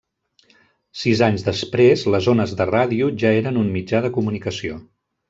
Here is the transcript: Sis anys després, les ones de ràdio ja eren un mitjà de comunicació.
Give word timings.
Sis 1.01 1.19
anys 1.27 1.43
després, 1.49 2.05
les 2.15 2.29
ones 2.33 2.55
de 2.63 2.67
ràdio 2.71 3.11
ja 3.25 3.35
eren 3.43 3.61
un 3.65 3.71
mitjà 3.77 4.01
de 4.07 4.11
comunicació. 4.17 4.81